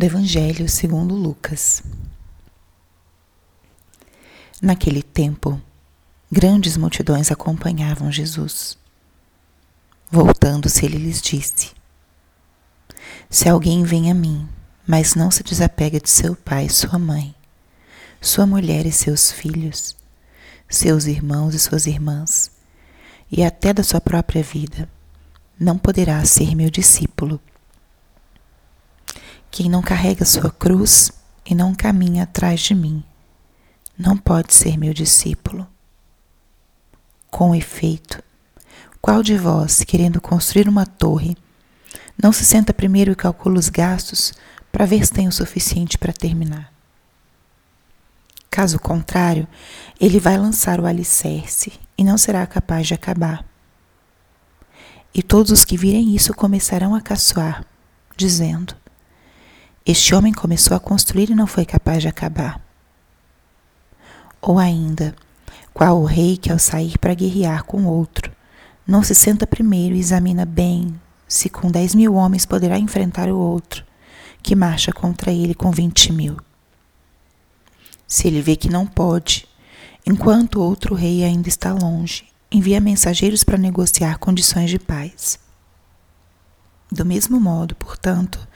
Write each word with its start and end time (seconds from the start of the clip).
do 0.00 0.06
Evangelho 0.06 0.66
segundo 0.66 1.14
Lucas. 1.14 1.82
Naquele 4.62 5.02
tempo, 5.02 5.60
grandes 6.32 6.74
multidões 6.78 7.30
acompanhavam 7.30 8.10
Jesus. 8.10 8.78
Voltando-se, 10.10 10.86
ele 10.86 10.96
lhes 10.96 11.20
disse: 11.20 11.72
Se 13.28 13.46
alguém 13.46 13.84
vem 13.84 14.10
a 14.10 14.14
mim, 14.14 14.48
mas 14.86 15.14
não 15.14 15.30
se 15.30 15.42
desapega 15.42 16.00
de 16.00 16.08
seu 16.08 16.34
pai 16.34 16.64
e 16.64 16.70
sua 16.70 16.98
mãe, 16.98 17.34
sua 18.22 18.46
mulher 18.46 18.86
e 18.86 18.92
seus 18.92 19.30
filhos, 19.30 19.94
seus 20.66 21.04
irmãos 21.04 21.54
e 21.54 21.58
suas 21.58 21.84
irmãs, 21.86 22.50
e 23.30 23.44
até 23.44 23.74
da 23.74 23.82
sua 23.82 24.00
própria 24.00 24.42
vida, 24.42 24.88
não 25.58 25.76
poderá 25.76 26.24
ser 26.24 26.56
meu 26.56 26.70
discípulo. 26.70 27.38
Quem 29.50 29.68
não 29.68 29.82
carrega 29.82 30.24
sua 30.24 30.50
cruz 30.50 31.10
e 31.44 31.54
não 31.54 31.74
caminha 31.74 32.22
atrás 32.22 32.60
de 32.60 32.74
mim, 32.74 33.02
não 33.98 34.16
pode 34.16 34.54
ser 34.54 34.78
meu 34.78 34.94
discípulo. 34.94 35.66
Com 37.30 37.54
efeito, 37.54 38.22
qual 39.00 39.22
de 39.22 39.36
vós, 39.36 39.82
querendo 39.82 40.20
construir 40.20 40.68
uma 40.68 40.86
torre, 40.86 41.36
não 42.22 42.32
se 42.32 42.44
senta 42.44 42.72
primeiro 42.72 43.12
e 43.12 43.16
calcula 43.16 43.58
os 43.58 43.68
gastos 43.68 44.32
para 44.70 44.86
ver 44.86 45.04
se 45.04 45.12
tem 45.12 45.26
o 45.26 45.32
suficiente 45.32 45.98
para 45.98 46.12
terminar? 46.12 46.72
Caso 48.48 48.78
contrário, 48.78 49.48
ele 50.00 50.20
vai 50.20 50.36
lançar 50.36 50.80
o 50.80 50.86
alicerce 50.86 51.72
e 51.98 52.04
não 52.04 52.16
será 52.16 52.46
capaz 52.46 52.86
de 52.86 52.94
acabar. 52.94 53.44
E 55.12 55.22
todos 55.22 55.50
os 55.50 55.64
que 55.64 55.76
virem 55.76 56.14
isso 56.14 56.32
começarão 56.34 56.94
a 56.94 57.00
caçoar, 57.00 57.64
dizendo: 58.16 58.79
este 59.90 60.14
homem 60.14 60.32
começou 60.32 60.76
a 60.76 60.80
construir 60.80 61.30
e 61.30 61.34
não 61.34 61.46
foi 61.46 61.64
capaz 61.64 62.02
de 62.02 62.08
acabar. 62.08 62.60
Ou 64.40 64.58
ainda, 64.58 65.14
qual 65.74 66.00
o 66.00 66.04
rei 66.04 66.36
que 66.36 66.50
ao 66.50 66.58
sair 66.58 66.96
para 66.98 67.14
guerrear 67.14 67.64
com 67.64 67.86
outro, 67.86 68.30
não 68.86 69.02
se 69.02 69.14
senta 69.14 69.46
primeiro 69.46 69.94
e 69.94 70.00
examina 70.00 70.44
bem 70.44 70.98
se 71.26 71.48
com 71.48 71.70
dez 71.70 71.94
mil 71.94 72.14
homens 72.14 72.46
poderá 72.46 72.78
enfrentar 72.78 73.28
o 73.28 73.38
outro, 73.38 73.84
que 74.42 74.56
marcha 74.56 74.92
contra 74.92 75.32
ele 75.32 75.54
com 75.54 75.70
vinte 75.70 76.12
mil. 76.12 76.36
Se 78.06 78.26
ele 78.26 78.42
vê 78.42 78.56
que 78.56 78.70
não 78.70 78.86
pode, 78.86 79.46
enquanto 80.06 80.60
outro 80.60 80.94
rei 80.94 81.22
ainda 81.22 81.48
está 81.48 81.72
longe, 81.72 82.24
envia 82.50 82.80
mensageiros 82.80 83.44
para 83.44 83.58
negociar 83.58 84.18
condições 84.18 84.70
de 84.70 84.78
paz. 84.78 85.38
Do 86.90 87.04
mesmo 87.04 87.40
modo, 87.40 87.74
portanto, 87.76 88.48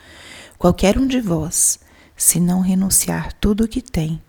Qualquer 0.59 0.99
um 0.99 1.07
de 1.07 1.21
vós, 1.21 1.79
se 2.17 2.41
não 2.41 2.61
renunciar 2.61 3.33
tudo 3.35 3.65
o 3.65 3.69
que 3.69 3.83
tem, 3.83 4.23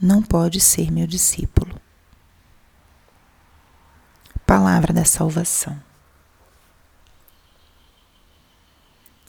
não 0.00 0.22
pode 0.22 0.60
ser 0.60 0.90
meu 0.90 1.06
discípulo. 1.06 1.80
Palavra 4.46 4.92
da 4.92 5.04
salvação. 5.04 5.80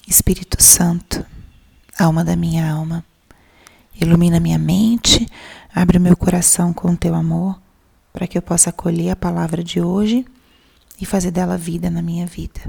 Espírito 0.08 0.62
Santo, 0.62 1.26
alma 1.98 2.24
da 2.24 2.36
minha 2.36 2.72
alma, 2.72 3.04
ilumina 4.00 4.40
minha 4.40 4.60
mente, 4.60 5.28
abre 5.74 5.98
meu 5.98 6.16
coração 6.16 6.72
com 6.74 6.96
teu 6.96 7.16
amor, 7.16 7.60
para 8.14 8.28
que 8.28 8.38
eu 8.38 8.42
possa 8.42 8.70
acolher 8.70 9.10
a 9.10 9.16
palavra 9.16 9.64
de 9.64 9.82
hoje 9.82 10.26
e 11.02 11.06
fazer 11.06 11.32
dela 11.32 11.58
vida 11.58 11.90
na 11.90 12.02
minha 12.02 12.26
vida. 12.26 12.62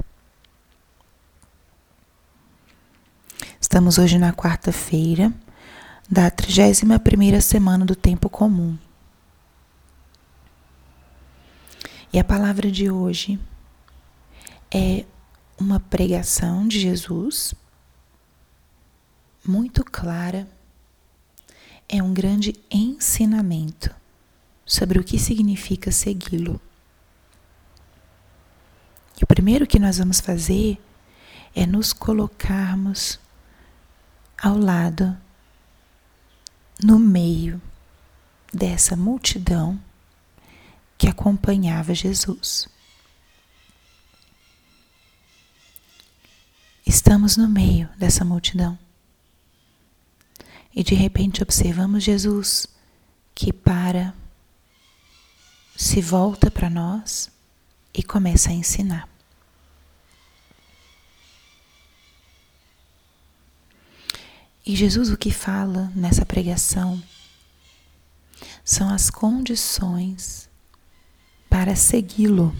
Estamos 3.77 3.99
hoje 3.99 4.17
na 4.17 4.33
quarta-feira 4.33 5.31
da 6.09 6.31
31ª 6.31 7.39
semana 7.39 7.85
do 7.85 7.95
tempo 7.95 8.27
comum. 8.27 8.75
E 12.11 12.17
a 12.17 12.23
palavra 12.23 12.71
de 12.71 12.89
hoje 12.89 13.39
é 14.73 15.05
uma 15.59 15.79
pregação 15.79 16.67
de 16.67 16.79
Jesus 16.79 17.53
muito 19.45 19.85
clara. 19.85 20.47
É 21.87 22.01
um 22.01 22.11
grande 22.15 22.55
ensinamento 22.71 23.93
sobre 24.65 24.97
o 24.97 25.03
que 25.03 25.19
significa 25.19 25.91
segui-lo. 25.91 26.59
E 29.21 29.23
o 29.23 29.27
primeiro 29.27 29.67
que 29.67 29.77
nós 29.77 29.99
vamos 29.99 30.19
fazer 30.19 30.81
é 31.55 31.67
nos 31.67 31.93
colocarmos 31.93 33.19
ao 34.41 34.57
lado, 34.57 35.17
no 36.83 36.99
meio 36.99 37.61
dessa 38.53 38.95
multidão 38.95 39.79
que 40.97 41.07
acompanhava 41.07 41.93
Jesus. 41.93 42.67
Estamos 46.85 47.35
no 47.35 47.49
meio 47.49 47.89
dessa 47.97 48.23
multidão. 48.23 48.77
E 50.73 50.83
de 50.83 50.95
repente 50.95 51.41
observamos 51.41 52.03
Jesus 52.03 52.67
que 53.33 53.51
para, 53.51 54.13
se 55.75 56.01
volta 56.01 56.49
para 56.49 56.69
nós 56.69 57.29
e 57.93 58.01
começa 58.01 58.49
a 58.49 58.53
ensinar. 58.53 59.16
E 64.67 64.75
Jesus 64.75 65.09
o 65.09 65.15
que 65.15 65.31
fala 65.31 65.89
nessa 65.95 66.25
pregação 66.25 67.01
são 68.65 68.89
as 68.89 69.09
condições 69.09 70.49
para 71.49 71.73
segui-lo. 71.73 72.53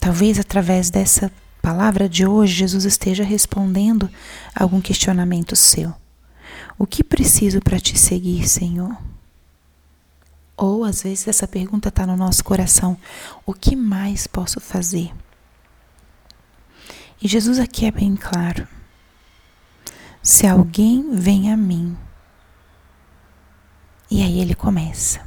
Talvez 0.00 0.40
através 0.40 0.90
dessa 0.90 1.30
palavra 1.62 2.08
de 2.08 2.26
hoje 2.26 2.54
Jesus 2.54 2.84
esteja 2.84 3.22
respondendo 3.22 4.10
algum 4.56 4.80
questionamento 4.80 5.54
seu. 5.54 5.94
O 6.76 6.88
que 6.88 7.04
preciso 7.04 7.60
para 7.60 7.78
te 7.78 7.96
seguir, 7.96 8.48
Senhor? 8.48 8.98
Ou 10.56 10.82
às 10.82 11.04
vezes 11.04 11.28
essa 11.28 11.46
pergunta 11.46 11.90
está 11.90 12.04
no 12.04 12.16
nosso 12.16 12.42
coração: 12.42 12.98
o 13.46 13.54
que 13.54 13.76
mais 13.76 14.26
posso 14.26 14.58
fazer? 14.58 15.12
E 17.22 17.28
Jesus 17.28 17.58
aqui 17.58 17.84
é 17.84 17.90
bem 17.90 18.16
claro. 18.16 18.66
Se 20.22 20.46
alguém 20.46 21.14
vem 21.14 21.52
a 21.52 21.56
mim, 21.56 21.96
e 24.10 24.22
aí 24.22 24.40
ele 24.40 24.54
começa. 24.54 25.24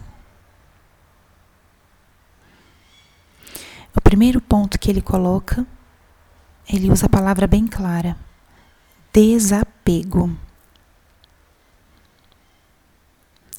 O 3.95 4.01
primeiro 4.01 4.41
ponto 4.41 4.79
que 4.79 4.89
ele 4.89 5.01
coloca, 5.01 5.65
ele 6.67 6.89
usa 6.89 7.05
a 7.05 7.09
palavra 7.09 7.45
bem 7.45 7.67
clara: 7.67 8.17
desapego. 9.13 10.35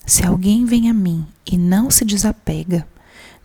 Se 0.04 0.24
alguém 0.24 0.64
vem 0.64 0.90
a 0.90 0.92
mim 0.92 1.26
e 1.46 1.56
não 1.56 1.90
se 1.90 2.04
desapega, 2.04 2.86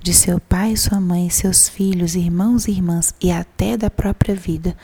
de 0.01 0.13
seu 0.13 0.39
pai, 0.39 0.75
sua 0.77 0.99
mãe, 0.99 1.29
seus 1.29 1.67
filhos, 1.67 2.15
irmãos 2.15 2.67
e 2.67 2.71
irmãs 2.71 3.13
e 3.21 3.31
até 3.31 3.75
da 3.75 3.89
própria 3.89 4.33
vida, 4.33 4.75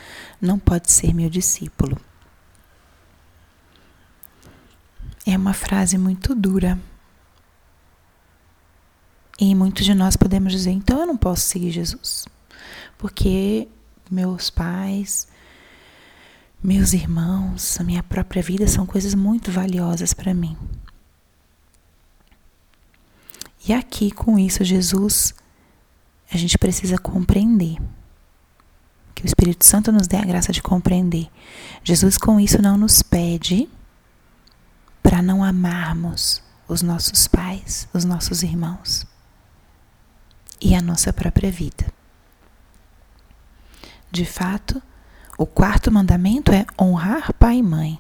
não 0.42 0.60
pode 0.60 0.92
ser 0.92 1.14
meu 1.14 1.30
discípulo. 1.30 1.98
É 5.26 5.38
uma 5.38 5.54
frase 5.54 5.98
muito 5.98 6.36
dura. 6.36 6.78
E 9.40 9.56
muitos 9.56 9.86
de 9.86 9.94
nós 9.94 10.16
podemos 10.16 10.52
dizer: 10.52 10.72
então 10.72 11.00
eu 11.00 11.08
não 11.08 11.18
posso 11.18 11.42
seguir 11.42 11.72
Jesus, 11.72 12.26
porque 12.98 13.68
meus 14.10 14.50
pais, 14.50 15.28
meus 16.64 16.94
irmãos, 16.94 17.80
a 17.80 17.84
minha 17.84 18.04
própria 18.04 18.42
vida 18.42 18.68
são 18.68 18.86
coisas 18.86 19.14
muito 19.14 19.52
valiosas 19.52 20.14
para 20.14 20.34
mim. 20.34 20.58
E 23.68 23.74
aqui, 23.74 24.12
com 24.12 24.38
isso, 24.38 24.64
Jesus, 24.64 25.34
a 26.32 26.38
gente 26.38 26.58
precisa 26.58 26.98
compreender. 26.98 27.78
Que 29.14 29.24
o 29.24 29.26
Espírito 29.26 29.66
Santo 29.66 29.92
nos 29.92 30.08
dê 30.08 30.18
a 30.18 30.26
graça 30.26 30.52
de 30.52 30.62
compreender. 30.62 31.30
Jesus, 31.84 32.18
com 32.18 32.40
isso, 32.40 32.62
não 32.62 32.78
nos 32.78 33.02
pede 33.02 33.68
para 35.02 35.22
não 35.22 35.44
amarmos 35.44 36.44
os 36.68 36.82
nossos 36.82 37.28
pais, 37.28 37.88
os 37.94 38.04
nossos 38.04 38.44
irmãos 38.44 39.06
e 40.60 40.76
a 40.76 40.82
nossa 40.82 41.14
própria 41.14 41.52
vida. 41.52 41.86
De 44.12 44.26
fato, 44.26 44.82
o 45.38 45.46
quarto 45.46 45.92
mandamento 45.92 46.52
é 46.52 46.66
honrar 46.80 47.34
pai 47.34 47.58
e 47.58 47.64
mãe. 47.64 48.00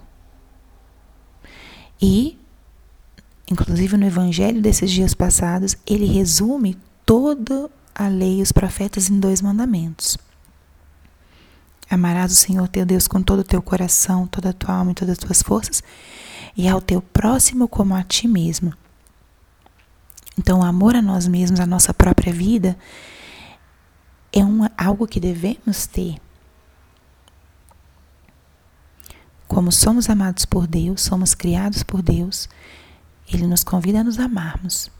E 2.01 2.37
inclusive 3.49 3.97
no 3.97 4.05
evangelho 4.05 4.61
desses 4.61 4.91
dias 4.91 5.13
passados, 5.13 5.75
ele 5.85 6.05
resume 6.05 6.77
toda 7.05 7.69
a 7.93 8.07
lei 8.07 8.39
e 8.39 8.41
os 8.41 8.51
profetas 8.51 9.09
em 9.09 9.19
dois 9.19 9.41
mandamentos. 9.41 10.17
Amarás 11.89 12.31
o 12.31 12.35
Senhor 12.35 12.67
teu 12.67 12.85
Deus 12.85 13.07
com 13.07 13.21
todo 13.21 13.39
o 13.39 13.43
teu 13.43 13.61
coração, 13.61 14.25
toda 14.27 14.49
a 14.49 14.53
tua 14.53 14.75
alma 14.75 14.91
e 14.91 14.95
todas 14.95 15.13
as 15.13 15.23
tuas 15.23 15.41
forças, 15.41 15.83
e 16.57 16.67
ao 16.67 16.81
teu 16.81 17.01
próximo 17.01 17.67
como 17.67 17.95
a 17.95 18.03
ti 18.03 18.27
mesmo. 18.27 18.73
Então, 20.37 20.59
o 20.59 20.63
amor 20.63 20.95
a 20.95 21.01
nós 21.01 21.27
mesmos, 21.27 21.59
a 21.59 21.65
nossa 21.65 21.93
própria 21.93 22.33
vida, 22.33 22.77
é 24.33 24.43
um, 24.43 24.67
algo 24.77 25.07
que 25.07 25.19
devemos 25.19 25.85
ter. 25.85 26.17
Como 29.47 29.71
somos 29.71 30.09
amados 30.09 30.43
por 30.43 30.67
Deus, 30.67 31.01
somos 31.01 31.33
criados 31.33 31.83
por 31.83 32.01
Deus, 32.01 32.49
Ele 33.31 33.47
nos 33.47 33.63
convida 33.63 34.01
a 34.01 34.03
nos 34.03 34.19
amarmos. 34.19 34.91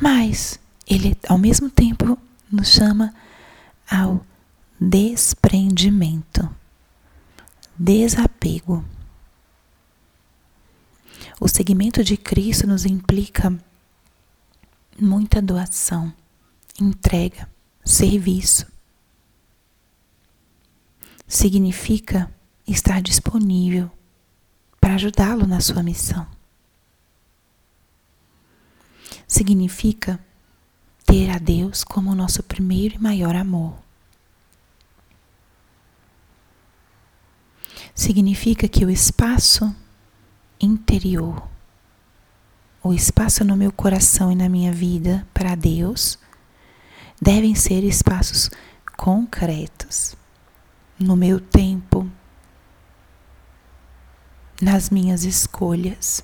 Mas 0.00 0.58
Ele, 0.86 1.16
ao 1.28 1.38
mesmo 1.38 1.70
tempo, 1.70 2.18
nos 2.50 2.68
chama 2.68 3.14
ao 3.90 4.24
desprendimento, 4.80 6.48
desapego. 7.76 8.84
O 11.40 11.48
seguimento 11.48 12.02
de 12.02 12.16
Cristo 12.16 12.66
nos 12.66 12.84
implica 12.84 13.56
muita 15.00 15.40
doação, 15.40 16.12
entrega, 16.80 17.48
serviço. 17.84 18.66
Significa 21.26 22.32
estar 22.66 23.00
disponível 23.00 23.90
para 24.88 24.94
ajudá-lo 24.94 25.46
na 25.46 25.60
sua 25.60 25.82
missão. 25.82 26.26
Significa 29.26 30.18
ter 31.04 31.28
a 31.28 31.36
Deus 31.36 31.84
como 31.84 32.10
o 32.10 32.14
nosso 32.14 32.42
primeiro 32.42 32.94
e 32.94 32.98
maior 32.98 33.36
amor. 33.36 33.76
Significa 37.94 38.66
que 38.66 38.86
o 38.86 38.88
espaço 38.88 39.76
interior, 40.58 41.46
o 42.82 42.94
espaço 42.94 43.44
no 43.44 43.58
meu 43.58 43.70
coração 43.70 44.32
e 44.32 44.34
na 44.34 44.48
minha 44.48 44.72
vida 44.72 45.26
para 45.34 45.54
Deus, 45.54 46.18
devem 47.20 47.54
ser 47.54 47.84
espaços 47.84 48.50
concretos, 48.96 50.16
no 50.98 51.14
meu 51.14 51.38
tempo, 51.38 52.10
nas 54.60 54.90
minhas 54.90 55.24
escolhas. 55.24 56.22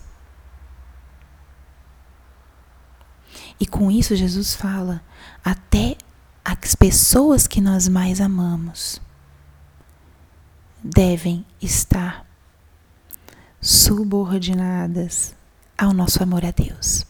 E 3.58 3.66
com 3.66 3.90
isso, 3.90 4.16
Jesus 4.16 4.54
fala 4.54 5.02
até 5.44 5.96
as 6.44 6.74
pessoas 6.74 7.46
que 7.46 7.60
nós 7.60 7.88
mais 7.88 8.20
amamos 8.20 9.00
devem 10.82 11.46
estar 11.62 12.26
subordinadas 13.60 15.34
ao 15.78 15.94
nosso 15.94 16.22
amor 16.22 16.44
a 16.44 16.50
Deus. 16.50 17.06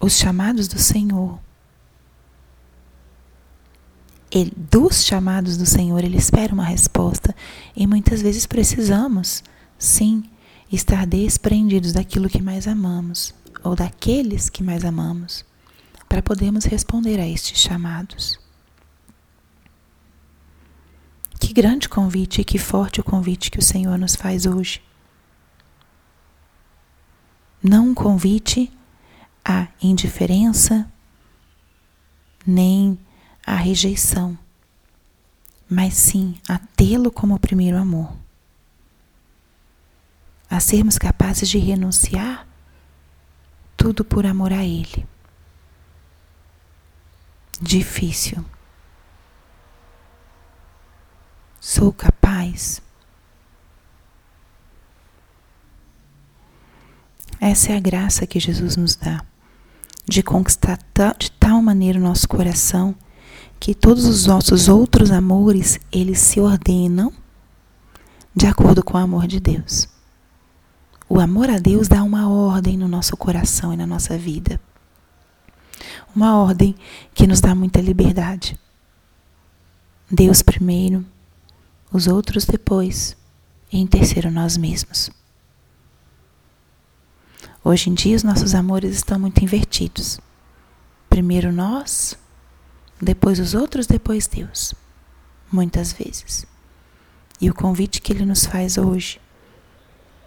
Os 0.00 0.14
chamados 0.16 0.66
do 0.66 0.78
Senhor, 0.78 1.38
ele, 4.34 4.52
dos 4.56 5.04
chamados 5.04 5.56
do 5.56 5.64
Senhor, 5.64 6.02
Ele 6.02 6.16
espera 6.16 6.52
uma 6.52 6.64
resposta 6.64 7.34
e 7.76 7.86
muitas 7.86 8.20
vezes 8.20 8.46
precisamos, 8.46 9.44
sim, 9.78 10.24
estar 10.70 11.06
desprendidos 11.06 11.92
daquilo 11.92 12.28
que 12.28 12.42
mais 12.42 12.66
amamos 12.66 13.32
ou 13.62 13.76
daqueles 13.76 14.50
que 14.50 14.62
mais 14.62 14.84
amamos 14.84 15.44
para 16.08 16.20
podermos 16.20 16.64
responder 16.64 17.20
a 17.20 17.28
estes 17.28 17.60
chamados. 17.60 18.38
Que 21.38 21.52
grande 21.52 21.88
convite 21.88 22.40
e 22.40 22.44
que 22.44 22.58
forte 22.58 23.00
o 23.00 23.04
convite 23.04 23.52
que 23.52 23.58
o 23.58 23.62
Senhor 23.62 23.96
nos 23.96 24.16
faz 24.16 24.46
hoje. 24.46 24.82
Não 27.62 27.90
um 27.90 27.94
convite 27.94 28.72
à 29.44 29.68
indiferença, 29.80 30.90
nem 32.46 32.98
à 33.54 33.56
rejeição, 33.56 34.36
mas 35.70 35.94
sim 35.94 36.36
a 36.48 36.58
tê-lo 36.58 37.10
como 37.10 37.38
primeiro 37.38 37.78
amor. 37.78 38.12
A 40.50 40.58
sermos 40.58 40.98
capazes 40.98 41.48
de 41.48 41.58
renunciar 41.58 42.48
tudo 43.76 44.04
por 44.04 44.26
amor 44.26 44.52
a 44.52 44.64
Ele. 44.64 45.06
Difícil. 47.60 48.44
Sou 51.60 51.92
capaz. 51.92 52.82
Essa 57.40 57.72
é 57.72 57.76
a 57.76 57.80
graça 57.80 58.26
que 58.26 58.40
Jesus 58.40 58.76
nos 58.76 58.96
dá, 58.96 59.24
de 60.06 60.24
conquistar 60.24 60.78
de 61.16 61.30
tal 61.30 61.62
maneira 61.62 62.00
o 62.00 62.02
nosso 62.02 62.28
coração 62.28 62.96
que 63.58 63.74
todos 63.74 64.04
os 64.04 64.26
nossos 64.26 64.68
outros 64.68 65.10
amores, 65.10 65.78
eles 65.90 66.18
se 66.18 66.40
ordenam 66.40 67.12
de 68.34 68.46
acordo 68.46 68.82
com 68.82 68.94
o 68.94 69.00
amor 69.00 69.26
de 69.26 69.40
Deus. 69.40 69.88
O 71.08 71.20
amor 71.20 71.48
a 71.50 71.58
Deus 71.58 71.86
dá 71.86 72.02
uma 72.02 72.28
ordem 72.28 72.76
no 72.76 72.88
nosso 72.88 73.16
coração 73.16 73.72
e 73.72 73.76
na 73.76 73.86
nossa 73.86 74.18
vida. 74.18 74.60
Uma 76.14 76.36
ordem 76.36 76.74
que 77.14 77.26
nos 77.26 77.40
dá 77.40 77.54
muita 77.54 77.80
liberdade. 77.80 78.58
Deus 80.10 80.42
primeiro, 80.42 81.04
os 81.92 82.06
outros 82.06 82.44
depois, 82.44 83.16
e 83.72 83.78
em 83.78 83.86
terceiro 83.86 84.30
nós 84.30 84.56
mesmos. 84.56 85.10
Hoje 87.62 87.88
em 87.88 87.94
dia 87.94 88.16
os 88.16 88.22
nossos 88.22 88.54
amores 88.54 88.94
estão 88.94 89.18
muito 89.18 89.42
invertidos. 89.42 90.20
Primeiro 91.08 91.52
nós, 91.52 92.16
depois 93.04 93.38
os 93.38 93.54
outros, 93.54 93.86
depois 93.86 94.26
Deus. 94.26 94.74
Muitas 95.52 95.92
vezes. 95.92 96.46
E 97.40 97.50
o 97.50 97.54
convite 97.54 98.00
que 98.00 98.12
ele 98.12 98.24
nos 98.24 98.46
faz 98.46 98.78
hoje, 98.78 99.20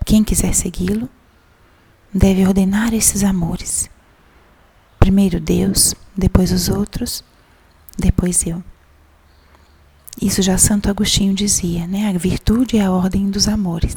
quem 0.05 0.23
quiser 0.23 0.53
segui-lo, 0.53 1.09
deve 2.13 2.45
ordenar 2.45 2.93
esses 2.93 3.23
amores. 3.23 3.89
Primeiro 4.99 5.39
Deus, 5.39 5.95
depois 6.15 6.51
os 6.51 6.69
outros, 6.69 7.23
depois 7.97 8.45
eu. 8.45 8.63
Isso 10.21 10.41
já 10.41 10.57
Santo 10.57 10.89
Agostinho 10.89 11.33
dizia, 11.33 11.85
né? 11.85 12.09
A 12.09 12.17
virtude 12.17 12.77
é 12.77 12.85
a 12.85 12.91
ordem 12.91 13.29
dos 13.29 13.47
amores. 13.47 13.95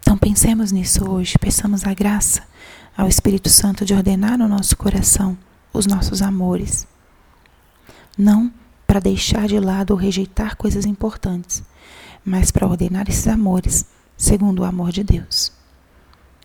Então 0.00 0.16
pensemos 0.16 0.70
nisso 0.70 1.08
hoje, 1.08 1.38
peçamos 1.38 1.84
a 1.84 1.94
graça 1.94 2.42
ao 2.96 3.08
Espírito 3.08 3.48
Santo 3.48 3.84
de 3.84 3.94
ordenar 3.94 4.38
no 4.38 4.46
nosso 4.46 4.76
coração 4.76 5.36
os 5.72 5.86
nossos 5.86 6.22
amores. 6.22 6.86
Não 8.16 8.52
para 8.86 9.00
deixar 9.00 9.48
de 9.48 9.58
lado 9.58 9.92
ou 9.92 9.96
rejeitar 9.96 10.56
coisas 10.56 10.84
importantes, 10.84 11.62
mas 12.24 12.50
para 12.50 12.66
ordenar 12.66 13.08
esses 13.08 13.26
amores 13.26 13.86
segundo 14.16 14.60
o 14.60 14.64
amor 14.64 14.92
de 14.92 15.02
Deus. 15.02 15.52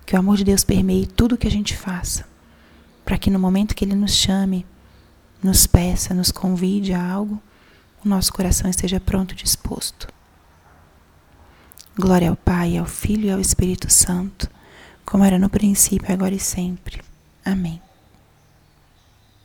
Que 0.05 0.15
o 0.15 0.19
amor 0.19 0.37
de 0.37 0.45
Deus 0.45 0.63
permeie 0.63 1.05
tudo 1.05 1.37
que 1.37 1.47
a 1.47 1.51
gente 1.51 1.75
faça, 1.75 2.25
para 3.03 3.17
que 3.17 3.29
no 3.29 3.37
momento 3.39 3.75
que 3.75 3.83
Ele 3.83 3.95
nos 3.95 4.13
chame, 4.13 4.65
nos 5.43 5.67
peça, 5.67 6.13
nos 6.13 6.31
convide 6.31 6.93
a 6.93 7.11
algo, 7.11 7.41
o 8.03 8.07
nosso 8.07 8.31
coração 8.31 8.69
esteja 8.69 8.99
pronto 8.99 9.33
e 9.33 9.35
disposto. 9.35 10.07
Glória 11.95 12.29
ao 12.29 12.35
Pai, 12.35 12.77
ao 12.77 12.85
Filho 12.85 13.25
e 13.25 13.31
ao 13.31 13.39
Espírito 13.39 13.91
Santo, 13.91 14.49
como 15.05 15.23
era 15.23 15.37
no 15.37 15.49
princípio, 15.49 16.13
agora 16.13 16.33
e 16.33 16.39
sempre. 16.39 17.01
Amém. 17.43 17.81